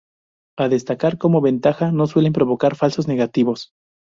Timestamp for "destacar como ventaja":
0.67-1.91